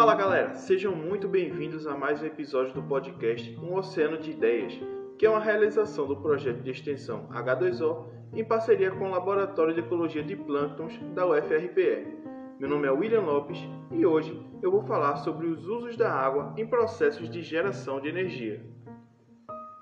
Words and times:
Fala 0.00 0.14
galera, 0.14 0.54
sejam 0.54 0.96
muito 0.96 1.28
bem-vindos 1.28 1.86
a 1.86 1.94
mais 1.94 2.22
um 2.22 2.24
episódio 2.24 2.72
do 2.72 2.82
podcast 2.82 3.54
Um 3.62 3.74
Oceano 3.74 4.16
de 4.16 4.30
Ideias, 4.30 4.72
que 5.18 5.26
é 5.26 5.28
uma 5.28 5.38
realização 5.38 6.06
do 6.06 6.16
projeto 6.16 6.62
de 6.62 6.70
extensão 6.70 7.28
H2O 7.28 8.06
em 8.32 8.42
parceria 8.42 8.90
com 8.92 9.04
o 9.04 9.10
Laboratório 9.10 9.74
de 9.74 9.80
Ecologia 9.80 10.22
de 10.22 10.34
Plânctons 10.34 10.98
da 11.14 11.26
UFRPE. 11.26 12.16
Meu 12.58 12.66
nome 12.66 12.88
é 12.88 12.90
William 12.90 13.20
Lopes 13.20 13.58
e 13.90 14.06
hoje 14.06 14.42
eu 14.62 14.70
vou 14.70 14.82
falar 14.84 15.16
sobre 15.16 15.46
os 15.46 15.68
usos 15.68 15.98
da 15.98 16.10
água 16.10 16.54
em 16.56 16.66
processos 16.66 17.28
de 17.28 17.42
geração 17.42 18.00
de 18.00 18.08
energia. 18.08 18.64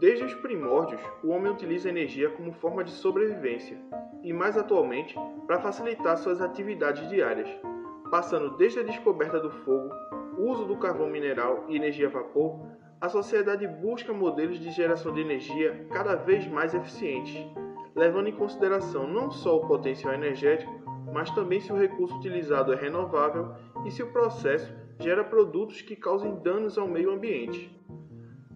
Desde 0.00 0.24
os 0.24 0.34
primórdios, 0.34 1.00
o 1.22 1.28
homem 1.28 1.52
utiliza 1.52 1.88
a 1.88 1.92
energia 1.92 2.30
como 2.30 2.52
forma 2.54 2.82
de 2.82 2.90
sobrevivência 2.90 3.78
e, 4.24 4.32
mais 4.32 4.58
atualmente, 4.58 5.14
para 5.46 5.60
facilitar 5.60 6.16
suas 6.16 6.40
atividades 6.40 7.08
diárias, 7.08 7.48
passando 8.10 8.56
desde 8.56 8.80
a 8.80 8.82
descoberta 8.82 9.38
do 9.38 9.50
fogo, 9.50 9.90
uso 10.36 10.64
do 10.64 10.76
carvão 10.76 11.08
mineral 11.08 11.64
e 11.68 11.76
energia 11.76 12.08
a 12.08 12.10
vapor, 12.10 12.60
a 13.00 13.08
sociedade 13.08 13.66
busca 13.66 14.12
modelos 14.12 14.58
de 14.58 14.70
geração 14.70 15.12
de 15.12 15.20
energia 15.20 15.86
cada 15.90 16.16
vez 16.16 16.46
mais 16.46 16.74
eficientes, 16.74 17.46
levando 17.94 18.28
em 18.28 18.36
consideração 18.36 19.06
não 19.06 19.30
só 19.30 19.56
o 19.56 19.66
potencial 19.66 20.12
energético, 20.12 20.72
mas 21.12 21.30
também 21.30 21.60
se 21.60 21.72
o 21.72 21.76
recurso 21.76 22.16
utilizado 22.16 22.72
é 22.72 22.76
renovável 22.76 23.54
e 23.86 23.90
se 23.90 24.02
o 24.02 24.12
processo 24.12 24.72
gera 24.98 25.24
produtos 25.24 25.80
que 25.80 25.96
causem 25.96 26.34
danos 26.42 26.76
ao 26.76 26.86
meio 26.86 27.10
ambiente. 27.10 27.74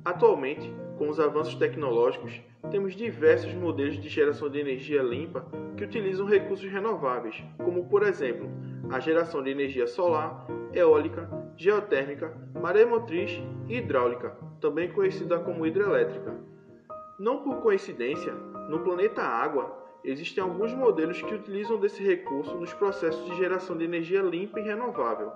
Atualmente, 0.04 0.72
com 0.98 1.08
os 1.08 1.18
avanços 1.18 1.54
tecnológicos, 1.54 2.42
temos 2.70 2.94
diversos 2.94 3.54
modelos 3.54 3.98
de 3.98 4.08
geração 4.08 4.50
de 4.50 4.58
energia 4.58 5.02
limpa 5.02 5.46
que 5.76 5.84
utilizam 5.84 6.26
recursos 6.26 6.70
renováveis, 6.70 7.42
como 7.58 7.86
por 7.86 8.02
exemplo 8.02 8.48
a 8.90 9.00
geração 9.00 9.42
de 9.42 9.50
energia 9.50 9.86
solar, 9.86 10.46
eólica, 10.72 11.28
geotérmica, 11.56 12.36
maremotriz 12.60 13.42
e 13.68 13.76
hidráulica, 13.76 14.36
também 14.60 14.90
conhecida 14.92 15.38
como 15.38 15.66
hidrelétrica. 15.66 16.34
Não 17.18 17.42
por 17.42 17.62
coincidência, 17.62 18.32
no 18.68 18.80
planeta 18.80 19.22
Água 19.22 19.84
existem 20.02 20.42
alguns 20.42 20.72
modelos 20.74 21.20
que 21.22 21.34
utilizam 21.34 21.78
desse 21.78 22.02
recurso 22.02 22.54
nos 22.56 22.72
processos 22.74 23.24
de 23.26 23.36
geração 23.36 23.76
de 23.76 23.84
energia 23.84 24.22
limpa 24.22 24.60
e 24.60 24.64
renovável. 24.64 25.32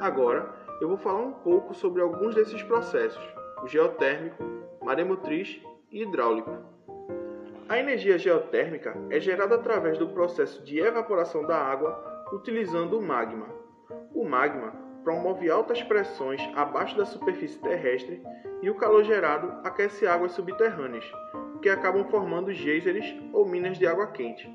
Agora, 0.00 0.54
eu 0.80 0.88
vou 0.88 0.96
falar 0.96 1.20
um 1.20 1.32
pouco 1.32 1.74
sobre 1.74 2.02
alguns 2.02 2.34
desses 2.34 2.62
processos: 2.62 3.22
o 3.62 3.68
geotérmico, 3.68 4.42
maremotriz 4.82 5.60
e 5.90 6.02
hidráulico. 6.02 6.50
A 7.68 7.78
energia 7.78 8.18
geotérmica 8.18 8.94
é 9.08 9.18
gerada 9.18 9.54
através 9.54 9.96
do 9.96 10.08
processo 10.08 10.62
de 10.62 10.78
evaporação 10.78 11.46
da 11.46 11.56
água 11.56 12.11
utilizando 12.32 12.98
o 12.98 13.02
magma. 13.02 13.48
O 14.14 14.24
magma 14.24 14.72
promove 15.04 15.50
altas 15.50 15.82
pressões 15.82 16.40
abaixo 16.54 16.96
da 16.96 17.04
superfície 17.04 17.58
terrestre 17.60 18.22
e 18.62 18.70
o 18.70 18.74
calor 18.74 19.04
gerado 19.04 19.60
aquece 19.64 20.06
águas 20.06 20.32
subterrâneas, 20.32 21.04
que 21.60 21.68
acabam 21.68 22.04
formando 22.08 22.52
geysers 22.52 23.14
ou 23.32 23.46
minas 23.46 23.78
de 23.78 23.86
água 23.86 24.06
quente. 24.08 24.48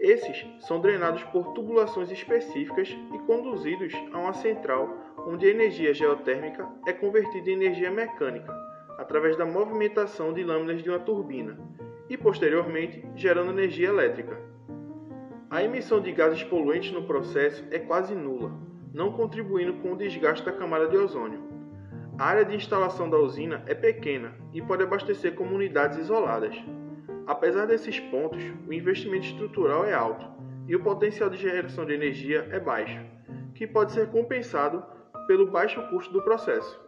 Esses 0.00 0.46
são 0.60 0.80
drenados 0.80 1.22
por 1.24 1.52
tubulações 1.52 2.10
específicas 2.10 2.88
e 3.14 3.18
conduzidos 3.20 3.92
a 4.12 4.18
uma 4.18 4.34
central 4.34 4.88
onde 5.26 5.46
a 5.46 5.50
energia 5.50 5.92
geotérmica 5.94 6.68
é 6.86 6.92
convertida 6.92 7.50
em 7.50 7.54
energia 7.54 7.90
mecânica 7.90 8.52
através 8.98 9.36
da 9.36 9.44
movimentação 9.44 10.32
de 10.32 10.42
lâminas 10.42 10.82
de 10.82 10.88
uma 10.88 10.98
turbina 10.98 11.58
e 12.08 12.16
posteriormente 12.16 13.04
gerando 13.14 13.50
energia 13.50 13.88
elétrica. 13.88 14.38
A 15.48 15.62
emissão 15.62 16.00
de 16.00 16.10
gases 16.10 16.42
poluentes 16.42 16.90
no 16.90 17.04
processo 17.04 17.64
é 17.70 17.78
quase 17.78 18.16
nula, 18.16 18.52
não 18.92 19.12
contribuindo 19.12 19.74
com 19.74 19.92
o 19.92 19.96
desgaste 19.96 20.44
da 20.44 20.50
camada 20.50 20.88
de 20.88 20.96
ozônio. 20.96 21.40
A 22.18 22.24
área 22.24 22.44
de 22.44 22.56
instalação 22.56 23.08
da 23.08 23.16
usina 23.16 23.62
é 23.66 23.74
pequena 23.74 24.34
e 24.52 24.60
pode 24.60 24.82
abastecer 24.82 25.34
comunidades 25.36 25.98
isoladas. 25.98 26.56
Apesar 27.28 27.66
desses 27.66 28.00
pontos, 28.00 28.42
o 28.66 28.72
investimento 28.72 29.26
estrutural 29.26 29.84
é 29.84 29.94
alto 29.94 30.26
e 30.66 30.74
o 30.74 30.82
potencial 30.82 31.30
de 31.30 31.36
geração 31.36 31.86
de 31.86 31.94
energia 31.94 32.48
é 32.50 32.58
baixo, 32.58 33.00
que 33.54 33.68
pode 33.68 33.92
ser 33.92 34.08
compensado 34.08 34.82
pelo 35.28 35.46
baixo 35.46 35.80
custo 35.90 36.12
do 36.12 36.22
processo. 36.22 36.80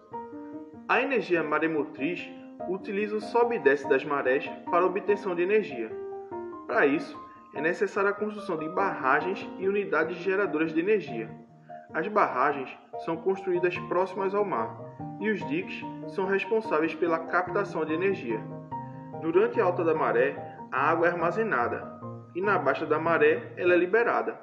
A 0.89 1.01
energia 1.01 1.45
maremotriz 1.45 2.29
utiliza 2.69 3.15
o 3.15 3.21
sobe 3.21 3.57
e 3.57 3.61
desce 3.61 3.89
das 3.89 4.05
marés 4.05 4.51
para 4.69 4.85
obtenção 4.85 5.35
de 5.35 5.43
energia. 5.43 5.91
Para 6.67 6.87
isso, 6.87 7.17
é 7.55 7.61
necessária 7.61 8.11
a 8.11 8.15
construção 8.15 8.57
de 8.57 8.69
barragens 8.69 9.49
e 9.59 9.69
unidades 9.69 10.17
geradoras 10.19 10.73
de 10.73 10.81
energia. 10.81 11.31
As 11.93 12.07
barragens 12.07 12.69
são 13.05 13.17
construídas 13.17 13.77
próximas 13.89 14.35
ao 14.35 14.45
mar 14.45 14.79
e 15.21 15.31
os 15.31 15.45
diques 15.49 15.83
são 16.09 16.27
responsáveis 16.27 16.95
pela 16.95 17.19
captação 17.27 17.85
de 17.85 17.95
energia. 17.95 18.41
Durante 19.23 19.61
a 19.61 19.65
alta 19.65 19.83
da 19.83 19.95
maré, 19.95 20.37
a 20.71 20.91
água 20.91 21.07
é 21.07 21.11
armazenada 21.11 21.99
e 22.35 22.41
na 22.41 22.59
baixa 22.59 22.85
da 22.85 22.99
maré 22.99 23.53
ela 23.57 23.75
é 23.75 23.77
liberada. 23.77 24.39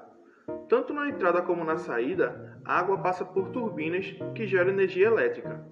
Tanto 0.68 0.94
na 0.94 1.08
entrada 1.08 1.42
como 1.42 1.64
na 1.64 1.78
saída, 1.78 2.60
a 2.66 2.80
água 2.80 2.98
passa 2.98 3.24
por 3.24 3.50
turbinas 3.50 4.16
que 4.34 4.48
geram 4.48 4.72
energia 4.72 5.08
elétrica. 5.08 5.64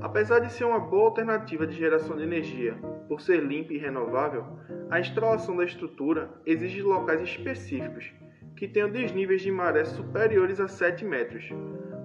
Apesar 0.00 0.40
de 0.40 0.50
ser 0.52 0.64
uma 0.64 0.80
boa 0.80 1.04
alternativa 1.04 1.66
de 1.66 1.76
geração 1.76 2.16
de 2.16 2.24
energia, 2.24 2.76
por 3.12 3.20
ser 3.20 3.44
limpa 3.44 3.74
e 3.74 3.76
renovável, 3.76 4.42
a 4.90 4.98
instalação 4.98 5.54
da 5.54 5.66
estrutura 5.66 6.30
exige 6.46 6.80
locais 6.80 7.20
específicos 7.20 8.10
que 8.56 8.66
tenham 8.66 8.90
desníveis 8.90 9.42
de 9.42 9.52
maré 9.52 9.84
superiores 9.84 10.58
a 10.58 10.66
7 10.66 11.04
metros. 11.04 11.44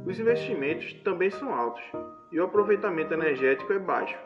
Os 0.06 0.20
investimentos 0.20 0.92
também 1.06 1.30
são 1.30 1.56
altos 1.56 1.82
e 2.30 2.38
o 2.38 2.44
aproveitamento 2.44 3.14
energético 3.14 3.72
é 3.72 3.80
baixo. 3.80 4.20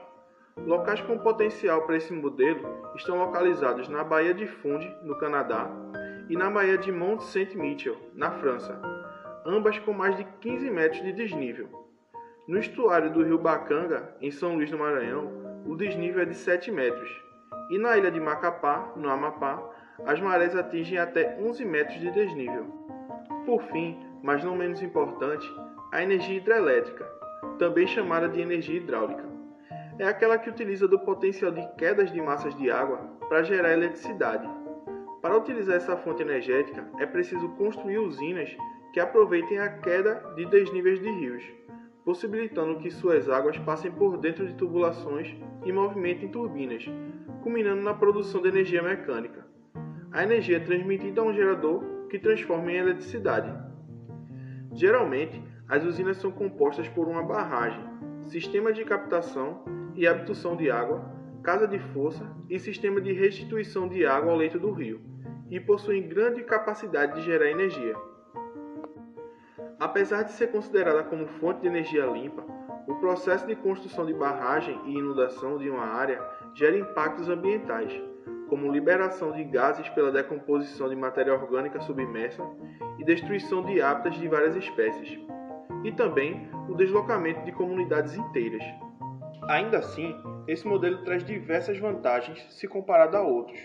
Locais 0.58 1.00
com 1.02 1.20
potencial 1.20 1.84
para 1.84 1.98
esse 1.98 2.12
modelo 2.12 2.68
estão 2.96 3.20
localizados 3.20 3.88
na 3.88 4.04
Baía 4.04 4.34
de 4.34 4.48
Fundy, 4.48 4.92
no 5.04 5.16
Canadá, 5.20 5.70
e 6.30 6.36
na 6.36 6.50
Baía 6.50 6.80
de 6.80 6.92
Mont 6.92 7.24
Saint-Michel, 7.24 7.96
na 8.16 8.32
França, 8.32 8.82
ambas 9.46 9.78
com 9.78 9.94
mais 9.94 10.18
de 10.18 10.24
15 10.24 10.68
metros 10.72 11.04
de 11.04 11.14
desnível. 11.14 11.70
No 12.48 12.58
estuário 12.58 13.14
do 13.14 13.24
rio 13.24 13.38
Bacanga, 13.38 14.16
em 14.20 14.32
São 14.32 14.56
Luís 14.56 14.72
do 14.72 14.80
Maranhão, 14.80 15.41
o 15.66 15.76
desnível 15.76 16.24
é 16.24 16.26
de 16.26 16.36
7 16.36 16.72
metros. 16.72 17.10
E 17.70 17.78
na 17.78 17.98
ilha 17.98 18.12
de 18.12 18.20
Macapá, 18.20 18.92
no 18.96 19.10
Amapá, 19.10 19.62
as 20.06 20.20
marés 20.20 20.56
atingem 20.56 20.98
até 20.98 21.38
11 21.40 21.64
metros 21.66 22.00
de 22.00 22.12
desnível. 22.12 22.66
Por 23.46 23.62
fim, 23.64 23.98
mas 24.24 24.44
não 24.44 24.56
menos 24.56 24.82
importante, 24.82 25.50
a 25.92 26.02
energia 26.02 26.38
hidrelétrica, 26.38 27.06
também 27.58 27.88
chamada 27.88 28.28
de 28.28 28.42
energia 28.42 28.78
hidráulica. 28.78 29.24
É 30.00 30.06
aquela 30.06 30.38
que 30.38 30.50
utiliza 30.50 30.88
do 30.88 31.00
potencial 31.00 31.52
de 31.52 31.68
quedas 31.78 32.12
de 32.12 32.22
massas 32.22 32.56
de 32.56 32.72
água 32.72 32.98
para 33.30 33.44
gerar 33.44 33.74
eletricidade. 33.74 34.50
Para 35.22 35.38
utilizar 35.38 35.76
essa 35.76 35.96
fonte 35.98 36.24
energética, 36.24 36.88
é 36.98 37.06
preciso 37.06 37.48
construir 37.50 38.00
usinas 38.00 38.50
que 38.94 39.00
aproveitem 39.00 39.60
a 39.60 39.70
queda 39.70 40.16
de 40.36 40.46
desníveis 40.46 41.00
de 41.00 41.10
rios 41.10 41.44
possibilitando 42.04 42.80
que 42.80 42.90
suas 42.90 43.30
águas 43.30 43.58
passem 43.60 43.92
por 43.92 44.18
dentro 44.18 44.48
de 44.48 44.56
tubulações 44.56 45.36
e 45.64 45.72
movimentem 45.72 46.30
turbinas, 46.30 46.86
culminando 47.42 47.82
na 47.82 47.94
produção 47.94 48.42
de 48.42 48.48
energia 48.48 48.82
mecânica. 48.82 49.46
A 50.12 50.24
energia 50.24 50.58
é 50.58 50.60
transmitida 50.60 51.22
a 51.22 51.24
um 51.24 51.34
gerador 51.34 52.08
que 52.10 52.20
transforma 52.20 52.72
em 52.72 52.78
eletricidade. 52.78 53.54
Geralmente, 54.74 55.42
as 55.68 55.84
usinas 55.86 56.18
são 56.18 56.32
compostas 56.32 56.88
por 56.90 57.08
uma 57.08 57.24
barragem, 57.24 57.84
sistema 58.26 58.74
de 58.74 58.84
captação 58.84 59.64
e 59.96 60.08
abdução 60.08 60.56
de 60.56 60.70
água, 60.70 61.06
casa 61.44 61.68
de 61.68 61.80
força 61.94 62.30
e 62.50 62.60
sistema 62.60 63.00
de 63.00 63.14
restituição 63.14 63.88
de 63.88 64.06
água 64.06 64.32
ao 64.32 64.38
leito 64.38 64.60
do 64.60 64.72
rio, 64.72 65.02
e 65.50 65.60
possuem 65.60 66.08
grande 66.08 66.44
capacidade 66.44 67.16
de 67.16 67.26
gerar 67.26 67.50
energia. 67.50 67.96
Apesar 69.82 70.22
de 70.22 70.34
ser 70.34 70.52
considerada 70.52 71.04
como 71.04 71.26
fonte 71.26 71.62
de 71.62 71.68
energia 71.68 72.06
limpa, 72.06 72.46
o 72.88 72.94
processo 72.98 73.48
de 73.48 73.56
construção 73.56 74.06
de 74.06 74.14
barragem 74.14 74.80
e 74.86 74.92
inundação 74.92 75.58
de 75.58 75.72
uma 75.72 75.84
área 75.84 76.22
gera 76.54 76.78
impactos 76.78 77.28
ambientais, 77.28 77.92
como 78.48 78.72
liberação 78.72 79.32
de 79.32 79.44
gases 79.44 79.90
pela 79.90 80.12
decomposição 80.12 80.88
de 80.88 80.96
matéria 80.96 81.34
orgânica 81.34 81.80
submersa 81.82 82.44
e 83.00 83.04
destruição 83.04 83.66
de 83.66 83.82
hábitats 83.82 84.20
de 84.20 84.28
várias 84.28 84.56
espécies, 84.56 85.18
e 85.84 85.92
também 85.92 86.48
o 86.70 86.76
deslocamento 86.76 87.44
de 87.44 87.52
comunidades 87.52 88.16
inteiras. 88.16 88.64
Ainda 89.50 89.80
assim, 89.80 90.16
esse 90.48 90.68
modelo 90.68 91.04
traz 91.04 91.24
diversas 91.24 91.80
vantagens 91.80 92.40
se 92.52 92.68
comparado 92.68 93.18
a 93.18 93.24
outros, 93.24 93.60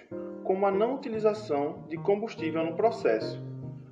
como 0.44 0.64
a 0.64 0.70
não 0.70 0.94
utilização 0.94 1.84
de 1.90 1.98
combustível 1.98 2.64
no 2.64 2.74
processo 2.74 3.44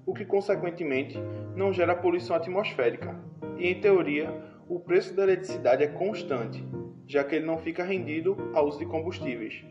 o 0.07 0.15
que 0.15 0.25
consequentemente 0.25 1.19
não 1.55 1.73
gera 1.73 1.95
poluição 1.95 2.37
atmosférica. 2.37 3.19
E 3.57 3.69
em 3.69 3.81
teoria, 3.81 4.33
o 4.69 4.81
preço 4.81 5.15
da 5.15 5.23
eletricidade 5.23 5.83
é 5.83 5.89
constante, 5.89 6.65
já 7.07 7.23
que 7.23 7.37
ele 7.37 7.47
não 7.47 7.59
fica 7.59 7.85
rendido 7.85 8.37
ao 8.55 8.67
uso 8.67 8.79
de 8.79 8.87
combustíveis. 8.87 9.65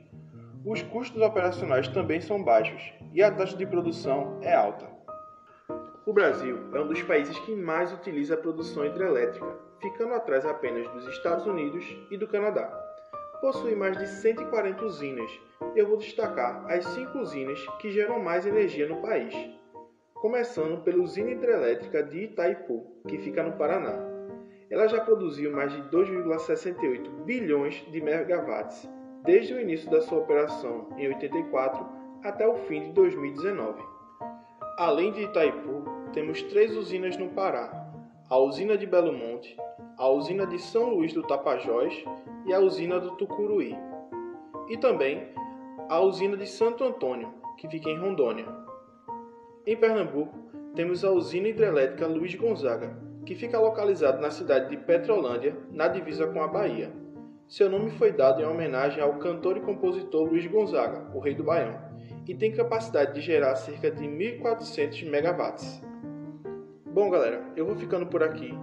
Os 0.66 0.82
custos 0.82 1.22
operacionais 1.22 1.88
também 1.88 2.22
são 2.22 2.44
baixos 2.44 2.82
e 3.14 3.22
a 3.22 3.32
taxa 3.32 3.58
de 3.58 3.66
produção 3.66 4.40
é 4.42 4.54
alta. 4.54 4.88
O 6.06 6.14
Brasil 6.14 6.58
é 6.74 6.80
um 6.80 6.88
dos 6.88 7.02
países 7.04 7.38
que 7.40 7.56
mais 7.56 7.92
utiliza 7.94 8.36
a 8.36 8.38
produção 8.38 8.86
hidrelétrica, 8.86 9.58
ficando 9.82 10.14
atrás 10.14 10.46
apenas 10.46 10.88
dos 10.90 11.08
Estados 11.08 11.46
Unidos 11.46 11.86
e 12.12 12.18
do 12.18 12.28
Canadá. 12.28 12.72
Possui 13.42 13.76
mais 13.76 13.98
de 13.98 14.08
140 14.08 14.86
usinas 14.86 15.32
eu 15.76 15.88
vou 15.88 15.98
destacar 15.98 16.66
as 16.72 16.86
cinco 16.86 17.18
usinas 17.20 17.60
que 17.80 17.92
geram 17.92 18.20
mais 18.20 18.46
energia 18.46 18.88
no 18.88 19.02
país. 19.02 19.34
Começando 20.24 20.82
pela 20.84 21.04
usina 21.04 21.32
hidrelétrica 21.32 22.02
de 22.02 22.20
Itaipu, 22.24 22.82
que 23.10 23.18
fica 23.18 23.44
no 23.44 23.58
Paraná. 23.58 24.00
Ela 24.70 24.88
já 24.88 25.02
produziu 25.02 25.52
mais 25.52 25.74
de 25.74 25.82
2,68 25.90 27.26
bilhões 27.26 27.86
de 27.92 28.00
megawatts 28.00 28.90
desde 29.26 29.54
o 29.54 29.60
início 29.60 29.92
da 29.92 30.00
sua 30.00 30.20
operação 30.20 30.88
em 30.98 31.10
84 31.10 31.86
até 32.24 32.48
o 32.48 32.56
fim 32.56 32.84
de 32.84 32.94
2019. 32.94 33.84
Além 34.78 35.12
de 35.12 35.24
Itaipu, 35.24 35.84
temos 36.14 36.42
três 36.44 36.74
usinas 36.78 37.18
no 37.18 37.28
Pará: 37.32 37.92
a 38.30 38.40
usina 38.40 38.78
de 38.78 38.88
Belo 38.88 39.12
Monte, 39.12 39.58
a 39.98 40.08
usina 40.08 40.48
de 40.48 40.58
São 40.58 40.92
Luís 40.92 41.12
do 41.12 41.24
Tapajós 41.24 42.02
e 42.46 42.54
a 42.54 42.62
usina 42.62 42.98
do 42.98 43.18
Tucuruí. 43.18 43.76
E 44.70 44.78
também 44.78 45.34
a 45.90 46.00
usina 46.00 46.38
de 46.38 46.48
Santo 46.48 46.82
Antônio, 46.82 47.34
que 47.58 47.68
fica 47.68 47.90
em 47.90 48.00
Rondônia. 48.00 48.63
Em 49.66 49.78
Pernambuco, 49.78 50.38
temos 50.76 51.06
a 51.06 51.12
usina 51.12 51.48
hidrelétrica 51.48 52.06
Luiz 52.06 52.36
Gonzaga, 52.36 52.98
que 53.26 53.34
fica 53.34 53.60
localizada 53.60 54.20
na 54.20 54.30
cidade 54.30 54.70
de 54.70 54.78
Petrolândia, 54.78 55.56
na 55.72 55.88
divisa 55.88 56.28
com 56.28 56.42
a 56.42 56.48
Bahia. 56.48 56.92
Seu 57.48 57.70
nome 57.70 57.92
foi 57.92 58.12
dado 58.12 58.42
em 58.42 58.46
homenagem 58.46 59.02
ao 59.02 59.20
cantor 59.20 59.58
e 59.58 59.62
compositor 59.62 60.28
Luiz 60.28 60.46
Gonzaga, 60.48 61.10
o 61.16 61.20
rei 61.20 61.34
do 61.34 61.44
Baião 61.44 61.94
e 62.28 62.34
tem 62.34 62.52
capacidade 62.52 63.14
de 63.14 63.22
gerar 63.22 63.56
cerca 63.56 63.92
de 63.92 64.08
1400 64.08 65.04
megawatts. 65.04 65.82
Bom, 66.86 67.10
galera, 67.10 67.44
eu 67.56 67.66
vou 67.66 67.76
ficando 67.76 68.06
por 68.06 68.24
aqui 68.24 68.54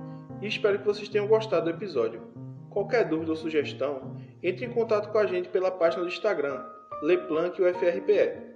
e 0.40 0.46
espero 0.46 0.78
que 0.78 0.86
vocês 0.86 1.08
tenham 1.08 1.26
gostado 1.26 1.64
do 1.64 1.70
episódio. 1.70 2.22
Qualquer 2.70 3.08
dúvida 3.08 3.32
ou 3.32 3.36
sugestão, 3.36 4.16
entre 4.42 4.64
em 4.64 4.70
contato 4.70 5.10
com 5.10 5.18
a 5.18 5.26
gente 5.26 5.48
pela 5.48 5.70
página 5.70 6.02
do 6.02 6.08
Instagram, 6.08 6.62
LePlanque 7.02 7.62
UFRPE. 7.62 8.50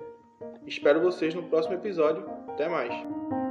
Espero 0.67 1.01
vocês 1.01 1.35
no 1.35 1.43
próximo 1.43 1.75
episódio. 1.75 2.25
Até 2.49 2.69
mais! 2.69 3.44